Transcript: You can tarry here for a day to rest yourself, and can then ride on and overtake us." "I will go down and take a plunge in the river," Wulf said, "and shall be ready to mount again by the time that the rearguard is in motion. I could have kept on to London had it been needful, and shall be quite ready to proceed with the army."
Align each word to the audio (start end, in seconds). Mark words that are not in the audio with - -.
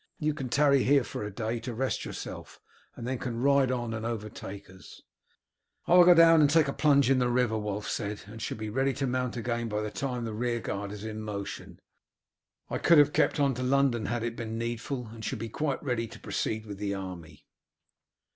You 0.17 0.33
can 0.33 0.49
tarry 0.49 0.83
here 0.83 1.03
for 1.03 1.23
a 1.23 1.31
day 1.31 1.59
to 1.59 1.75
rest 1.75 2.05
yourself, 2.05 2.59
and 2.95 3.05
can 3.05 3.33
then 3.35 3.39
ride 3.43 3.71
on 3.71 3.93
and 3.93 4.03
overtake 4.03 4.67
us." 4.67 5.03
"I 5.85 5.93
will 5.93 6.05
go 6.05 6.15
down 6.15 6.41
and 6.41 6.49
take 6.49 6.67
a 6.67 6.73
plunge 6.73 7.11
in 7.11 7.19
the 7.19 7.29
river," 7.29 7.55
Wulf 7.55 7.87
said, 7.87 8.23
"and 8.25 8.41
shall 8.41 8.57
be 8.57 8.67
ready 8.71 8.93
to 8.95 9.05
mount 9.05 9.37
again 9.37 9.69
by 9.69 9.81
the 9.83 9.91
time 9.91 10.23
that 10.25 10.31
the 10.31 10.35
rearguard 10.35 10.91
is 10.91 11.03
in 11.03 11.21
motion. 11.21 11.79
I 12.67 12.79
could 12.79 12.97
have 12.97 13.13
kept 13.13 13.39
on 13.39 13.53
to 13.53 13.61
London 13.61 14.07
had 14.07 14.23
it 14.23 14.35
been 14.35 14.57
needful, 14.57 15.05
and 15.09 15.23
shall 15.23 15.37
be 15.37 15.49
quite 15.49 15.83
ready 15.83 16.07
to 16.07 16.19
proceed 16.19 16.65
with 16.65 16.79
the 16.79 16.95
army." 16.95 17.45